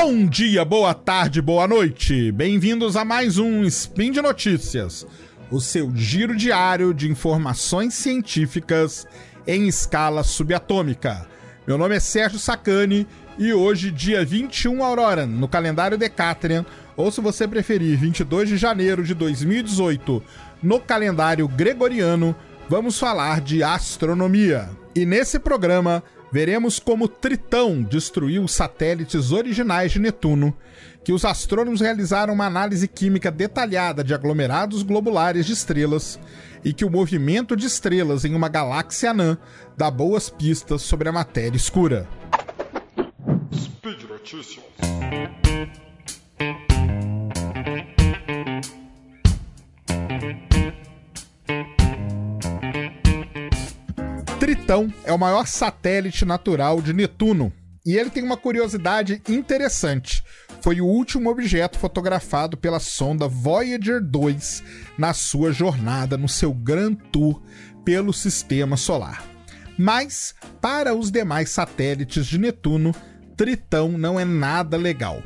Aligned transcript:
Bom 0.00 0.26
dia, 0.26 0.64
boa 0.64 0.94
tarde, 0.94 1.42
boa 1.42 1.66
noite. 1.66 2.30
Bem-vindos 2.30 2.94
a 2.94 3.04
mais 3.04 3.36
um 3.36 3.64
Spin 3.64 4.12
de 4.12 4.22
Notícias, 4.22 5.04
o 5.50 5.60
seu 5.60 5.90
giro 5.92 6.36
diário 6.36 6.94
de 6.94 7.10
informações 7.10 7.94
científicas 7.94 9.04
em 9.44 9.66
escala 9.66 10.22
subatômica. 10.22 11.26
Meu 11.66 11.76
nome 11.76 11.96
é 11.96 12.00
Sérgio 12.00 12.38
Sacani 12.38 13.08
e 13.36 13.52
hoje, 13.52 13.90
dia 13.90 14.24
21 14.24 14.84
Aurora, 14.84 15.26
no 15.26 15.48
calendário 15.48 15.98
Decatrian, 15.98 16.64
ou 16.96 17.10
se 17.10 17.20
você 17.20 17.48
preferir, 17.48 17.98
22 17.98 18.50
de 18.50 18.56
janeiro 18.56 19.02
de 19.02 19.14
2018, 19.14 20.22
no 20.62 20.78
calendário 20.78 21.48
gregoriano, 21.48 22.36
vamos 22.68 23.00
falar 23.00 23.40
de 23.40 23.64
astronomia. 23.64 24.70
E 24.94 25.04
nesse 25.04 25.40
programa 25.40 26.04
veremos 26.32 26.78
como 26.78 27.08
Tritão 27.08 27.82
destruiu 27.82 28.44
os 28.44 28.52
satélites 28.52 29.32
originais 29.32 29.92
de 29.92 29.98
Netuno, 29.98 30.56
que 31.04 31.12
os 31.12 31.24
astrônomos 31.24 31.80
realizaram 31.80 32.34
uma 32.34 32.46
análise 32.46 32.86
química 32.86 33.30
detalhada 33.30 34.04
de 34.04 34.12
aglomerados 34.12 34.82
globulares 34.82 35.46
de 35.46 35.52
estrelas 35.52 36.18
e 36.64 36.72
que 36.72 36.84
o 36.84 36.90
movimento 36.90 37.56
de 37.56 37.66
estrelas 37.66 38.24
em 38.24 38.34
uma 38.34 38.48
galáxia 38.48 39.10
anã 39.10 39.38
dá 39.76 39.90
boas 39.90 40.28
pistas 40.28 40.82
sobre 40.82 41.08
a 41.08 41.12
matéria 41.12 41.56
escura. 41.56 42.06
Speed 43.54 44.02
Notícias. 44.08 44.64
Tritão 54.68 54.92
é 55.02 55.10
o 55.14 55.18
maior 55.18 55.46
satélite 55.46 56.26
natural 56.26 56.82
de 56.82 56.92
Netuno. 56.92 57.50
E 57.86 57.96
ele 57.96 58.10
tem 58.10 58.22
uma 58.22 58.36
curiosidade 58.36 59.22
interessante. 59.26 60.22
Foi 60.60 60.78
o 60.78 60.84
último 60.84 61.30
objeto 61.30 61.78
fotografado 61.78 62.54
pela 62.54 62.78
sonda 62.78 63.26
Voyager 63.26 63.98
2 64.04 64.62
na 64.98 65.14
sua 65.14 65.52
jornada 65.52 66.18
no 66.18 66.28
seu 66.28 66.52
Grand 66.52 66.96
Tour 67.10 67.42
pelo 67.82 68.12
sistema 68.12 68.76
solar. 68.76 69.24
Mas, 69.78 70.34
para 70.60 70.94
os 70.94 71.10
demais 71.10 71.48
satélites 71.48 72.26
de 72.26 72.36
Netuno, 72.36 72.94
Tritão 73.38 73.96
não 73.96 74.20
é 74.20 74.24
nada 74.26 74.76
legal. 74.76 75.22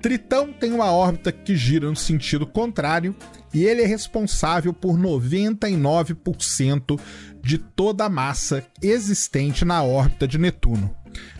Tritão 0.00 0.52
tem 0.52 0.70
uma 0.70 0.92
órbita 0.92 1.32
que 1.32 1.56
gira 1.56 1.88
no 1.88 1.96
sentido 1.96 2.46
contrário 2.46 3.16
e 3.52 3.64
ele 3.64 3.82
é 3.82 3.86
responsável 3.86 4.72
por 4.72 4.98
99% 4.98 7.00
de 7.42 7.58
toda 7.58 8.04
a 8.04 8.08
massa 8.08 8.64
existente 8.80 9.64
na 9.64 9.82
órbita 9.82 10.28
de 10.28 10.38
Netuno. 10.38 10.94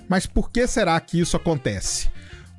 Mas 0.09 0.27
por 0.27 0.51
que 0.51 0.67
será 0.67 0.99
que 1.01 1.21
isso 1.21 1.37
acontece? 1.37 2.11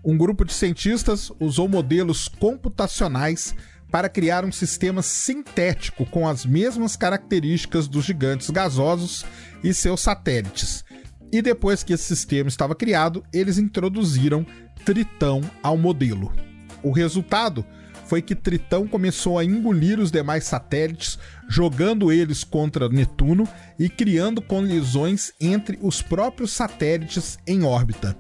Um 0.03 0.17
grupo 0.17 0.45
de 0.45 0.53
cientistas 0.53 1.31
usou 1.39 1.67
modelos 1.67 2.27
computacionais 2.27 3.53
para 3.91 4.07
criar 4.07 4.45
um 4.45 4.52
sistema 4.52 5.02
sintético 5.02 6.05
com 6.05 6.27
as 6.27 6.45
mesmas 6.45 6.95
características 6.95 7.88
dos 7.88 8.05
gigantes 8.05 8.49
gasosos 8.49 9.25
e 9.63 9.73
seus 9.73 9.99
satélites. 9.99 10.85
E 11.31 11.41
depois 11.41 11.83
que 11.83 11.94
esse 11.94 12.05
sistema 12.05 12.47
estava 12.47 12.73
criado, 12.73 13.23
eles 13.33 13.57
introduziram 13.57 14.45
Tritão 14.85 15.41
ao 15.61 15.77
modelo. 15.77 16.33
O 16.81 16.91
resultado 16.91 17.66
foi 18.12 18.22
que 18.22 18.36
Tritão 18.36 18.86
começou 18.86 19.40
a 19.40 19.45
engolir 19.45 19.98
os 19.98 20.12
demais 20.12 20.44
satélites, 20.44 21.17
jogando 21.48 22.12
eles 22.12 22.44
contra 22.44 22.90
Netuno 22.90 23.48
e 23.80 23.88
criando 23.88 24.42
colisões 24.42 25.31
entre 25.40 25.80
os 25.81 26.02
próprios 26.02 26.52
satélites 26.52 27.40
em 27.47 27.63
órbita. 27.63 28.18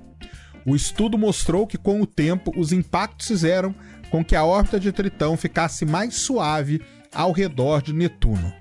O 0.65 0.77
estudo 0.77 1.17
mostrou 1.17 1.67
que, 1.67 1.77
com 1.77 1.99
o 1.99 2.07
tempo, 2.07 2.53
os 2.55 2.71
impactos 2.71 3.27
fizeram 3.27 3.75
com 4.09 4.23
que 4.23 4.33
a 4.33 4.45
órbita 4.45 4.79
de 4.79 4.93
Tritão 4.93 5.35
ficasse 5.35 5.83
mais 5.83 6.15
suave 6.15 6.81
ao 7.13 7.33
redor 7.33 7.81
de 7.81 7.91
Netuno. 7.91 8.53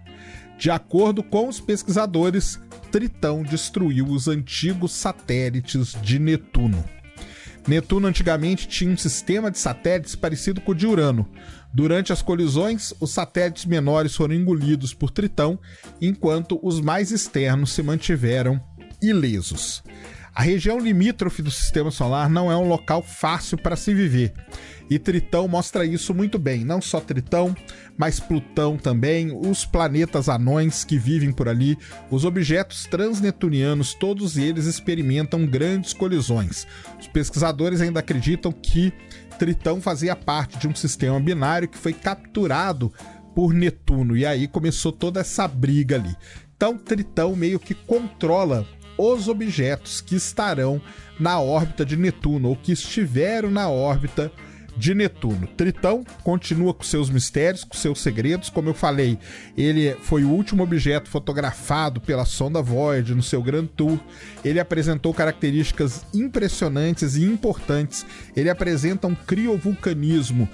De 0.58 0.68
acordo 0.68 1.22
com 1.22 1.46
os 1.46 1.60
pesquisadores, 1.60 2.58
Tritão 2.90 3.44
destruiu 3.44 4.06
os 4.06 4.26
antigos 4.26 4.90
satélites 4.90 5.96
de 6.02 6.18
Netuno. 6.18 6.84
Netuno 7.70 8.08
antigamente 8.08 8.66
tinha 8.66 8.90
um 8.90 8.96
sistema 8.96 9.48
de 9.48 9.56
satélites 9.56 10.16
parecido 10.16 10.60
com 10.60 10.72
o 10.72 10.74
de 10.74 10.88
Urano. 10.88 11.28
Durante 11.72 12.12
as 12.12 12.20
colisões, 12.20 12.92
os 12.98 13.12
satélites 13.12 13.64
menores 13.64 14.16
foram 14.16 14.34
engolidos 14.34 14.92
por 14.92 15.08
Tritão, 15.08 15.56
enquanto 16.00 16.58
os 16.64 16.80
mais 16.80 17.12
externos 17.12 17.72
se 17.72 17.80
mantiveram 17.80 18.60
ilesos. 19.00 19.84
A 20.34 20.42
região 20.42 20.78
limítrofe 20.78 21.42
do 21.42 21.50
sistema 21.50 21.90
solar 21.90 22.30
não 22.30 22.50
é 22.50 22.56
um 22.56 22.68
local 22.68 23.02
fácil 23.02 23.58
para 23.58 23.76
se 23.76 23.92
viver. 23.92 24.32
E 24.88 24.98
Tritão 24.98 25.46
mostra 25.46 25.84
isso 25.84 26.12
muito 26.12 26.38
bem. 26.38 26.64
Não 26.64 26.80
só 26.80 27.00
Tritão, 27.00 27.54
mas 27.96 28.18
Plutão 28.18 28.76
também, 28.76 29.30
os 29.32 29.64
planetas 29.64 30.28
anões 30.28 30.84
que 30.84 30.98
vivem 30.98 31.32
por 31.32 31.48
ali, 31.48 31.78
os 32.10 32.24
objetos 32.24 32.86
transnetunianos, 32.86 33.94
todos 33.94 34.36
eles 34.36 34.66
experimentam 34.66 35.46
grandes 35.46 35.92
colisões. 35.92 36.66
Os 36.98 37.06
pesquisadores 37.06 37.80
ainda 37.80 38.00
acreditam 38.00 38.50
que 38.50 38.92
Tritão 39.38 39.80
fazia 39.80 40.16
parte 40.16 40.58
de 40.58 40.68
um 40.68 40.74
sistema 40.74 41.18
binário 41.20 41.68
que 41.68 41.78
foi 41.78 41.92
capturado 41.92 42.92
por 43.34 43.54
Netuno. 43.54 44.16
E 44.16 44.26
aí 44.26 44.48
começou 44.48 44.92
toda 44.92 45.20
essa 45.20 45.46
briga 45.46 45.96
ali. 45.96 46.14
Então, 46.56 46.76
Tritão 46.76 47.34
meio 47.34 47.58
que 47.58 47.74
controla 47.74 48.66
os 49.00 49.28
objetos 49.28 50.00
que 50.00 50.14
estarão 50.14 50.80
na 51.18 51.40
órbita 51.40 51.84
de 51.84 51.96
Netuno 51.96 52.50
ou 52.50 52.56
que 52.56 52.72
estiveram 52.72 53.50
na 53.50 53.68
órbita 53.68 54.30
de 54.76 54.94
Netuno. 54.94 55.46
Tritão 55.46 56.04
continua 56.22 56.72
com 56.72 56.82
seus 56.82 57.10
mistérios, 57.10 57.64
com 57.64 57.76
seus 57.76 58.00
segredos. 58.00 58.48
Como 58.48 58.68
eu 58.68 58.74
falei, 58.74 59.18
ele 59.56 59.94
foi 60.02 60.24
o 60.24 60.30
último 60.30 60.62
objeto 60.62 61.08
fotografado 61.08 62.00
pela 62.00 62.24
sonda 62.24 62.62
Voyager 62.62 63.16
no 63.16 63.22
seu 63.22 63.42
Grand 63.42 63.66
Tour. 63.66 63.98
Ele 64.44 64.60
apresentou 64.60 65.12
características 65.12 66.04
impressionantes 66.14 67.16
e 67.16 67.24
importantes. 67.24 68.06
Ele 68.36 68.48
apresenta 68.48 69.06
um 69.06 69.14
criovulcanismo 69.14 70.48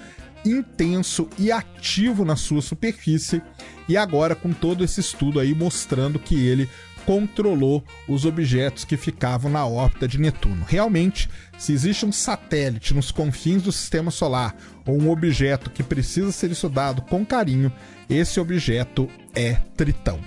intenso 0.45 1.27
e 1.37 1.51
ativo 1.51 2.23
na 2.23 2.35
sua 2.35 2.61
superfície. 2.61 3.41
E 3.87 3.95
agora, 3.95 4.35
com 4.35 4.51
todo 4.51 4.83
esse 4.83 4.99
estudo 4.99 5.39
aí 5.39 5.53
mostrando 5.53 6.19
que 6.19 6.35
ele 6.35 6.69
controlou 7.07 7.81
os 8.05 8.25
objetos 8.25 8.83
que 8.83 8.97
ficavam 8.97 9.49
na 9.49 9.65
órbita 9.65 10.05
de 10.09 10.19
Netuno. 10.19 10.65
Realmente, 10.67 11.29
se 11.57 11.71
existe 11.71 12.05
um 12.05 12.11
satélite 12.11 12.93
nos 12.93 13.11
confins 13.11 13.63
do 13.63 13.71
sistema 13.71 14.11
solar 14.11 14.53
ou 14.85 15.01
um 15.01 15.09
objeto 15.09 15.69
que 15.69 15.81
precisa 15.81 16.33
ser 16.33 16.51
estudado 16.51 17.01
com 17.03 17.25
carinho, 17.25 17.71
esse 18.09 18.41
objeto 18.41 19.07
é 19.33 19.53
Tritão. 19.77 20.19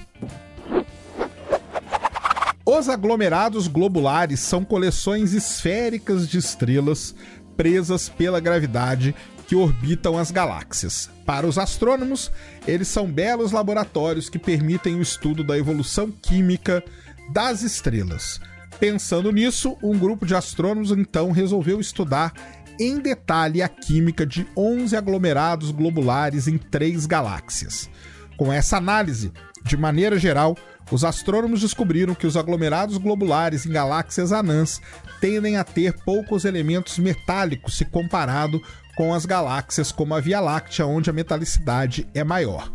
Os 2.64 2.88
aglomerados 2.88 3.68
globulares 3.68 4.40
são 4.40 4.64
coleções 4.64 5.34
esféricas 5.34 6.26
de 6.26 6.38
estrelas 6.38 7.14
presas 7.58 8.08
pela 8.08 8.40
gravidade 8.40 9.14
que 9.50 9.56
orbitam 9.56 10.16
as 10.16 10.30
galáxias. 10.30 11.10
Para 11.26 11.44
os 11.44 11.58
astrônomos, 11.58 12.30
eles 12.68 12.86
são 12.86 13.10
belos 13.10 13.50
laboratórios 13.50 14.28
que 14.28 14.38
permitem 14.38 14.94
o 14.94 15.02
estudo 15.02 15.42
da 15.42 15.58
evolução 15.58 16.08
química 16.08 16.84
das 17.32 17.62
estrelas. 17.62 18.40
Pensando 18.78 19.32
nisso, 19.32 19.76
um 19.82 19.98
grupo 19.98 20.24
de 20.24 20.36
astrônomos 20.36 20.92
então 20.92 21.32
resolveu 21.32 21.80
estudar 21.80 22.32
em 22.78 23.00
detalhe 23.00 23.60
a 23.60 23.68
química 23.68 24.24
de 24.24 24.46
11 24.56 24.96
aglomerados 24.96 25.72
globulares 25.72 26.46
em 26.46 26.56
três 26.56 27.04
galáxias. 27.04 27.90
Com 28.36 28.52
essa 28.52 28.76
análise, 28.76 29.32
de 29.64 29.76
maneira 29.76 30.16
geral, 30.16 30.56
os 30.92 31.04
astrônomos 31.04 31.60
descobriram 31.60 32.14
que 32.14 32.26
os 32.26 32.36
aglomerados 32.36 32.98
globulares 32.98 33.66
em 33.66 33.70
galáxias 33.70 34.30
anãs 34.30 34.80
tendem 35.20 35.56
a 35.56 35.64
ter 35.64 35.92
poucos 36.04 36.44
elementos 36.44 36.98
metálicos 36.98 37.76
se 37.76 37.84
comparado 37.84 38.60
com 38.96 39.14
as 39.14 39.24
galáxias 39.26 39.92
como 39.92 40.14
a 40.14 40.20
Via 40.20 40.40
Láctea, 40.40 40.86
onde 40.86 41.10
a 41.10 41.12
metalicidade 41.12 42.06
é 42.14 42.24
maior. 42.24 42.70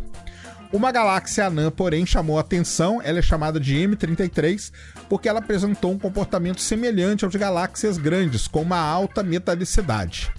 Uma 0.74 0.92
galáxia 0.92 1.46
anã, 1.46 1.72
porém, 1.72 2.06
chamou 2.06 2.38
a 2.38 2.42
atenção, 2.42 3.02
ela 3.02 3.20
é 3.20 3.22
chamada 3.22 3.60
de 3.60 3.76
M33, 3.76 4.72
porque 5.08 5.30
ela 5.30 5.40
apresentou 5.40 5.92
um 5.92 6.00
comportamento 6.00 6.60
semelhante 6.60 7.24
ao 7.24 7.32
de 7.32 7.38
galáxias 7.38 7.98
grandes, 7.98 8.48
com 8.48 8.62
uma 8.62 8.80
alta 8.80 9.24
metalicidade. 9.24 10.32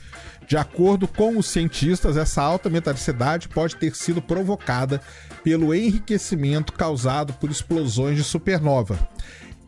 De 0.46 0.56
acordo 0.56 1.08
com 1.08 1.36
os 1.38 1.46
cientistas, 1.46 2.16
essa 2.16 2.40
alta 2.40 2.70
metalicidade 2.70 3.48
pode 3.48 3.76
ter 3.76 3.96
sido 3.96 4.22
provocada 4.22 5.00
pelo 5.42 5.74
enriquecimento 5.74 6.72
causado 6.72 7.32
por 7.32 7.50
explosões 7.50 8.16
de 8.16 8.22
supernova. 8.22 8.96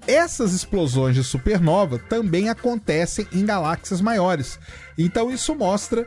Essas 0.09 0.55
explosões 0.55 1.15
de 1.15 1.23
supernova 1.23 1.99
também 1.99 2.49
acontecem 2.49 3.29
em 3.31 3.45
galáxias 3.45 4.01
maiores. 4.01 4.59
Então 4.97 5.31
isso 5.31 5.55
mostra 5.55 6.07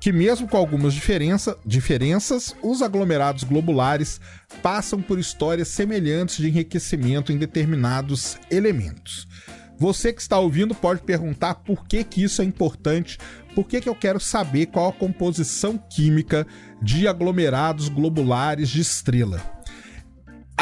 que 0.00 0.10
mesmo 0.10 0.48
com 0.48 0.56
algumas 0.56 0.94
diferença, 0.94 1.56
diferenças, 1.64 2.56
os 2.62 2.80
aglomerados 2.80 3.44
globulares 3.44 4.18
passam 4.62 5.02
por 5.02 5.18
histórias 5.18 5.68
semelhantes 5.68 6.38
de 6.38 6.48
enriquecimento 6.48 7.30
em 7.30 7.36
determinados 7.36 8.38
elementos. 8.50 9.28
Você 9.76 10.10
que 10.10 10.22
está 10.22 10.38
ouvindo 10.38 10.74
pode 10.74 11.02
perguntar 11.02 11.56
por 11.56 11.86
que, 11.86 12.02
que 12.04 12.24
isso 12.24 12.40
é 12.40 12.46
importante, 12.46 13.18
por 13.54 13.66
que, 13.66 13.80
que 13.80 13.88
eu 13.90 13.94
quero 13.94 14.18
saber 14.18 14.66
qual 14.66 14.88
a 14.88 14.92
composição 14.92 15.76
química 15.76 16.46
de 16.80 17.06
aglomerados 17.06 17.90
globulares 17.90 18.70
de 18.70 18.80
estrela. 18.80 19.61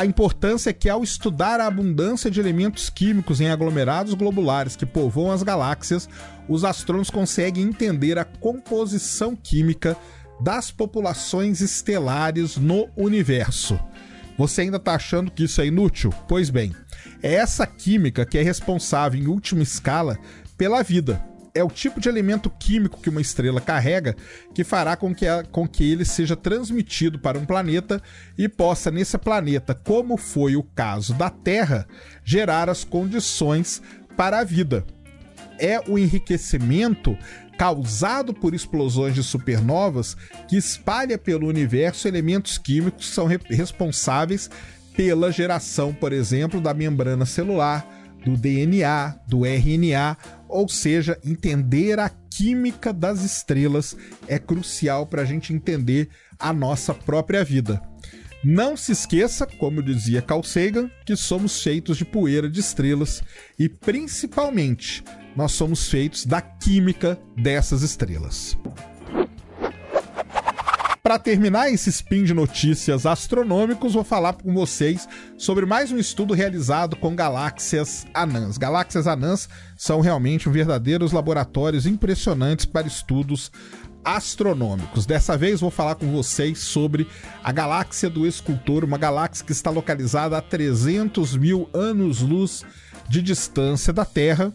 A 0.00 0.06
importância 0.06 0.70
é 0.70 0.72
que, 0.72 0.88
ao 0.88 1.04
estudar 1.04 1.60
a 1.60 1.66
abundância 1.66 2.30
de 2.30 2.40
elementos 2.40 2.88
químicos 2.88 3.38
em 3.38 3.50
aglomerados 3.50 4.14
globulares 4.14 4.74
que 4.74 4.86
povoam 4.86 5.30
as 5.30 5.42
galáxias, 5.42 6.08
os 6.48 6.64
astrônomos 6.64 7.10
conseguem 7.10 7.64
entender 7.64 8.18
a 8.18 8.24
composição 8.24 9.36
química 9.36 9.94
das 10.40 10.70
populações 10.70 11.60
estelares 11.60 12.56
no 12.56 12.88
universo. 12.96 13.78
Você 14.38 14.62
ainda 14.62 14.78
está 14.78 14.94
achando 14.94 15.30
que 15.30 15.44
isso 15.44 15.60
é 15.60 15.66
inútil? 15.66 16.14
Pois 16.26 16.48
bem, 16.48 16.74
é 17.22 17.34
essa 17.34 17.66
química 17.66 18.24
que 18.24 18.38
é 18.38 18.42
responsável, 18.42 19.20
em 19.20 19.26
última 19.26 19.62
escala, 19.62 20.18
pela 20.56 20.82
vida. 20.82 21.22
É 21.54 21.64
o 21.64 21.68
tipo 21.68 22.00
de 22.00 22.08
elemento 22.08 22.48
químico 22.48 23.00
que 23.00 23.10
uma 23.10 23.20
estrela 23.20 23.60
carrega 23.60 24.14
que 24.54 24.62
fará 24.62 24.96
com 24.96 25.14
que, 25.14 25.26
a, 25.26 25.42
com 25.42 25.66
que 25.66 25.90
ele 25.90 26.04
seja 26.04 26.36
transmitido 26.36 27.18
para 27.18 27.38
um 27.38 27.44
planeta 27.44 28.00
e 28.38 28.48
possa, 28.48 28.90
nesse 28.90 29.18
planeta, 29.18 29.74
como 29.74 30.16
foi 30.16 30.54
o 30.54 30.62
caso 30.62 31.14
da 31.14 31.28
Terra, 31.28 31.86
gerar 32.24 32.68
as 32.68 32.84
condições 32.84 33.82
para 34.16 34.38
a 34.38 34.44
vida. 34.44 34.84
É 35.58 35.80
o 35.88 35.98
enriquecimento 35.98 37.16
causado 37.58 38.32
por 38.32 38.54
explosões 38.54 39.14
de 39.14 39.22
supernovas 39.22 40.16
que 40.48 40.56
espalha 40.56 41.18
pelo 41.18 41.46
universo 41.46 42.08
elementos 42.08 42.56
químicos 42.56 43.08
que 43.08 43.14
são 43.14 43.26
re 43.26 43.38
responsáveis 43.50 44.48
pela 44.96 45.30
geração, 45.30 45.92
por 45.92 46.12
exemplo, 46.12 46.60
da 46.60 46.72
membrana 46.72 47.26
celular, 47.26 47.86
do 48.24 48.36
DNA, 48.36 49.14
do 49.26 49.44
RNA, 49.44 50.16
ou 50.50 50.68
seja, 50.68 51.18
entender 51.24 51.98
a 51.98 52.08
química 52.08 52.92
das 52.92 53.22
estrelas 53.22 53.96
é 54.26 54.38
crucial 54.38 55.06
para 55.06 55.22
a 55.22 55.24
gente 55.24 55.52
entender 55.52 56.08
a 56.38 56.52
nossa 56.52 56.92
própria 56.92 57.44
vida. 57.44 57.80
Não 58.42 58.74
se 58.76 58.92
esqueça, 58.92 59.46
como 59.46 59.82
dizia 59.82 60.22
Carl 60.22 60.42
Sagan, 60.42 60.90
que 61.04 61.14
somos 61.14 61.62
feitos 61.62 61.98
de 61.98 62.06
poeira 62.06 62.48
de 62.48 62.60
estrelas 62.60 63.22
e 63.58 63.68
principalmente 63.68 65.04
nós 65.36 65.52
somos 65.52 65.88
feitos 65.88 66.24
da 66.24 66.40
química 66.40 67.20
dessas 67.36 67.82
estrelas. 67.82 68.56
Para 71.10 71.18
terminar 71.18 71.68
esse 71.72 71.90
spin 71.90 72.22
de 72.22 72.32
notícias 72.32 73.04
astronômicos, 73.04 73.94
vou 73.94 74.04
falar 74.04 74.34
com 74.34 74.54
vocês 74.54 75.08
sobre 75.36 75.66
mais 75.66 75.90
um 75.90 75.98
estudo 75.98 76.34
realizado 76.34 76.94
com 76.94 77.16
galáxias 77.16 78.06
anãs. 78.14 78.56
Galáxias 78.56 79.08
anãs 79.08 79.48
são 79.76 80.00
realmente 80.00 80.48
verdadeiros 80.48 81.10
laboratórios 81.10 81.84
impressionantes 81.84 82.64
para 82.64 82.86
estudos 82.86 83.50
astronômicos. 84.04 85.04
Dessa 85.04 85.36
vez 85.36 85.60
vou 85.60 85.70
falar 85.72 85.96
com 85.96 86.06
vocês 86.12 86.60
sobre 86.60 87.08
a 87.42 87.50
galáxia 87.50 88.08
do 88.08 88.24
Escultor, 88.24 88.84
uma 88.84 88.96
galáxia 88.96 89.44
que 89.44 89.50
está 89.50 89.68
localizada 89.68 90.38
a 90.38 90.40
300 90.40 91.36
mil 91.36 91.68
anos-luz 91.74 92.64
de 93.08 93.20
distância 93.20 93.92
da 93.92 94.04
Terra 94.04 94.52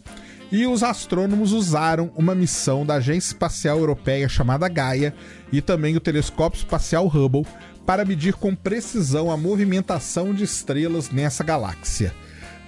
e 0.50 0.66
os 0.66 0.82
astrônomos 0.82 1.52
usaram 1.52 2.10
uma 2.14 2.34
missão 2.34 2.86
da 2.86 2.94
Agência 2.94 3.28
Espacial 3.28 3.78
Europeia 3.78 4.28
chamada 4.28 4.68
Gaia 4.68 5.14
e 5.52 5.60
também 5.60 5.96
o 5.96 6.00
telescópio 6.00 6.58
espacial 6.58 7.06
Hubble 7.06 7.46
para 7.84 8.04
medir 8.04 8.34
com 8.34 8.54
precisão 8.54 9.30
a 9.30 9.36
movimentação 9.36 10.34
de 10.34 10.44
estrelas 10.44 11.10
nessa 11.10 11.44
galáxia. 11.44 12.14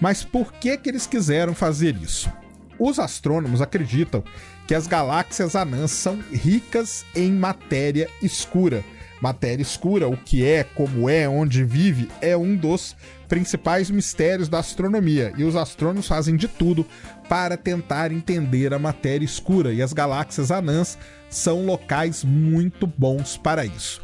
Mas 0.01 0.23
por 0.23 0.53
que, 0.53 0.77
que 0.77 0.89
eles 0.89 1.07
quiseram 1.07 1.55
fazer 1.55 1.97
isso? 1.97 2.31
Os 2.79 2.99
astrônomos 2.99 3.61
acreditam 3.61 4.23
que 4.67 4.75
as 4.75 4.87
galáxias 4.87 5.57
anãs 5.57 5.91
são 5.91 6.21
ricas 6.33 7.05
em 7.15 7.33
matéria 7.33 8.09
escura 8.23 8.85
matéria 9.20 9.62
escura, 9.62 10.09
o 10.09 10.17
que 10.17 10.44
é, 10.44 10.65
como 10.65 11.09
é, 11.09 11.29
onde 11.29 11.65
vive, 11.65 12.09
é 12.20 12.37
um 12.37 12.56
dos 12.56 12.97
principais 13.29 13.91
mistérios 13.91 14.49
da 14.49 14.59
astronomia. 14.59 15.32
E 15.37 15.44
os 15.44 15.56
astrônomos 15.56 16.06
fazem 16.06 16.37
de 16.37 16.49
tudo 16.49 16.87
para 17.29 17.56
tentar 17.56 18.11
entender 18.12 18.73
a 18.73 18.79
matéria 18.79 19.25
escura, 19.25 19.73
e 19.73 19.82
as 19.82 19.93
galáxias 19.93 20.50
anãs 20.50 20.99
são 21.29 21.65
locais 21.67 22.25
muito 22.25 22.87
bons 22.87 23.37
para 23.37 23.65
isso. 23.65 24.00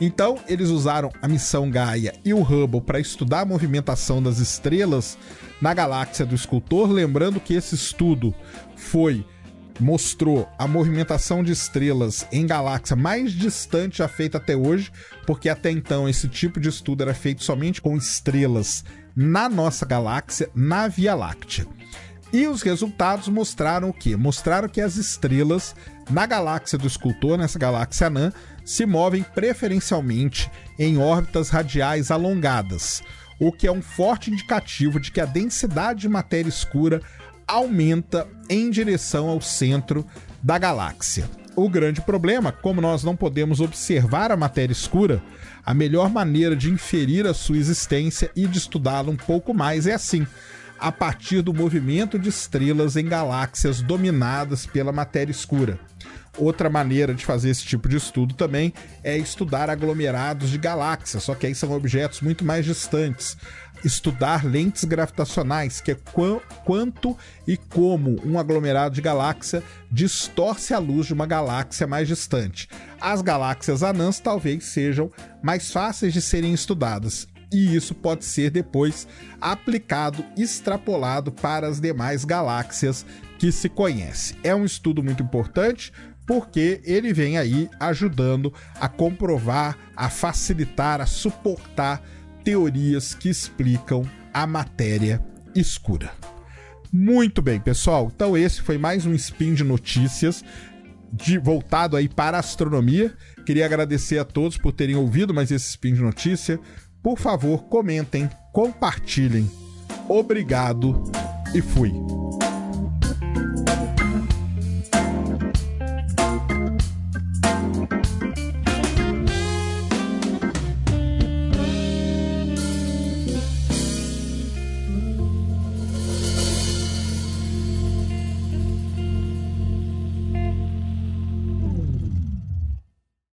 Então, 0.00 0.38
eles 0.46 0.68
usaram 0.68 1.10
a 1.22 1.28
missão 1.28 1.70
Gaia 1.70 2.12
e 2.22 2.34
o 2.34 2.42
Hubble 2.42 2.82
para 2.82 3.00
estudar 3.00 3.40
a 3.40 3.46
movimentação 3.46 4.22
das 4.22 4.38
estrelas 4.38 5.16
na 5.60 5.72
galáxia 5.72 6.26
do 6.26 6.34
escultor, 6.34 6.90
lembrando 6.90 7.40
que 7.40 7.54
esse 7.54 7.74
estudo 7.74 8.34
foi 8.76 9.24
mostrou 9.78 10.48
a 10.58 10.66
movimentação 10.66 11.42
de 11.42 11.52
estrelas 11.52 12.26
em 12.32 12.46
galáxia 12.46 12.96
mais 12.96 13.32
distante 13.32 13.98
já 13.98 14.08
feita 14.08 14.38
até 14.38 14.56
hoje, 14.56 14.90
porque 15.26 15.48
até 15.48 15.70
então 15.70 16.08
esse 16.08 16.28
tipo 16.28 16.58
de 16.58 16.68
estudo 16.68 17.02
era 17.02 17.14
feito 17.14 17.44
somente 17.44 17.80
com 17.80 17.96
estrelas 17.96 18.84
na 19.14 19.48
nossa 19.48 19.86
galáxia, 19.86 20.50
na 20.54 20.88
Via 20.88 21.14
Láctea. 21.14 21.66
E 22.32 22.46
os 22.46 22.62
resultados 22.62 23.28
mostraram 23.28 23.90
o 23.90 23.92
quê? 23.92 24.16
Mostraram 24.16 24.68
que 24.68 24.80
as 24.80 24.96
estrelas 24.96 25.74
na 26.10 26.26
galáxia 26.26 26.76
do 26.76 26.86
escultor, 26.86 27.38
nessa 27.38 27.58
galáxia 27.58 28.08
anã, 28.08 28.32
se 28.64 28.84
movem 28.84 29.22
preferencialmente 29.22 30.50
em 30.78 30.98
órbitas 30.98 31.50
radiais 31.50 32.10
alongadas, 32.10 33.02
o 33.38 33.52
que 33.52 33.66
é 33.66 33.72
um 33.72 33.80
forte 33.80 34.30
indicativo 34.30 34.98
de 34.98 35.12
que 35.12 35.20
a 35.20 35.26
densidade 35.26 36.00
de 36.00 36.08
matéria 36.08 36.48
escura 36.48 37.00
aumenta 37.46 38.26
em 38.48 38.70
direção 38.70 39.28
ao 39.28 39.40
centro 39.40 40.06
da 40.42 40.58
galáxia. 40.58 41.28
O 41.54 41.68
grande 41.68 42.00
problema, 42.02 42.52
como 42.52 42.80
nós 42.80 43.02
não 43.02 43.16
podemos 43.16 43.60
observar 43.60 44.30
a 44.30 44.36
matéria 44.36 44.72
escura, 44.72 45.22
a 45.64 45.72
melhor 45.72 46.10
maneira 46.10 46.54
de 46.54 46.70
inferir 46.70 47.26
a 47.26 47.32
sua 47.32 47.56
existência 47.56 48.30
e 48.36 48.46
de 48.46 48.58
estudá-la 48.58 49.10
um 49.10 49.16
pouco 49.16 49.54
mais 49.54 49.86
é 49.86 49.94
assim, 49.94 50.26
a 50.78 50.92
partir 50.92 51.40
do 51.40 51.54
movimento 51.54 52.18
de 52.18 52.28
estrelas 52.28 52.96
em 52.96 53.06
galáxias 53.06 53.80
dominadas 53.80 54.66
pela 54.66 54.92
matéria 54.92 55.32
escura. 55.32 55.78
Outra 56.38 56.68
maneira 56.68 57.14
de 57.14 57.24
fazer 57.24 57.50
esse 57.50 57.64
tipo 57.64 57.88
de 57.88 57.96
estudo 57.96 58.34
também 58.34 58.72
é 59.02 59.16
estudar 59.16 59.70
aglomerados 59.70 60.50
de 60.50 60.58
galáxias, 60.58 61.22
só 61.22 61.34
que 61.34 61.46
aí 61.46 61.54
são 61.54 61.72
objetos 61.72 62.20
muito 62.20 62.44
mais 62.44 62.64
distantes. 62.64 63.36
Estudar 63.84 64.44
lentes 64.44 64.84
gravitacionais, 64.84 65.80
que 65.80 65.92
é 65.92 65.94
qu 65.94 66.40
quanto 66.64 67.16
e 67.46 67.56
como 67.56 68.16
um 68.24 68.38
aglomerado 68.38 68.94
de 68.94 69.00
galáxia 69.00 69.62
distorce 69.90 70.74
a 70.74 70.78
luz 70.78 71.06
de 71.06 71.14
uma 71.14 71.26
galáxia 71.26 71.86
mais 71.86 72.08
distante. 72.08 72.68
As 73.00 73.22
galáxias 73.22 73.82
anãs 73.82 74.18
talvez 74.18 74.64
sejam 74.64 75.10
mais 75.42 75.70
fáceis 75.70 76.12
de 76.12 76.20
serem 76.20 76.52
estudadas 76.52 77.28
e 77.52 77.76
isso 77.76 77.94
pode 77.94 78.24
ser 78.24 78.50
depois 78.50 79.06
aplicado, 79.40 80.24
extrapolado 80.36 81.30
para 81.30 81.68
as 81.68 81.80
demais 81.80 82.24
galáxias 82.24 83.06
que 83.38 83.52
se 83.52 83.68
conhece. 83.68 84.34
É 84.42 84.54
um 84.54 84.64
estudo 84.64 85.02
muito 85.02 85.22
importante 85.22 85.92
porque 86.26 86.80
ele 86.84 87.12
vem 87.12 87.38
aí 87.38 87.68
ajudando 87.78 88.52
a 88.80 88.88
comprovar, 88.88 89.78
a 89.96 90.10
facilitar, 90.10 91.00
a 91.00 91.06
suportar 91.06 92.02
teorias 92.42 93.14
que 93.14 93.28
explicam 93.28 94.02
a 94.34 94.46
matéria 94.46 95.22
escura. 95.54 96.12
Muito 96.92 97.40
bem, 97.40 97.60
pessoal. 97.60 98.10
Então 98.14 98.36
esse 98.36 98.60
foi 98.62 98.78
mais 98.78 99.06
um 99.06 99.14
spin 99.14 99.54
de 99.54 99.64
notícias 99.64 100.44
de, 101.12 101.38
voltado 101.38 101.96
aí 101.96 102.08
para 102.08 102.36
a 102.36 102.40
astronomia. 102.40 103.14
Queria 103.44 103.64
agradecer 103.64 104.18
a 104.18 104.24
todos 104.24 104.58
por 104.58 104.72
terem 104.72 104.96
ouvido 104.96 105.32
mais 105.32 105.50
esse 105.50 105.70
spin 105.70 105.94
de 105.94 106.02
notícia. 106.02 106.58
Por 107.02 107.18
favor, 107.18 107.64
comentem, 107.64 108.28
compartilhem. 108.52 109.50
Obrigado 110.08 111.02
e 111.54 111.62
fui. 111.62 111.92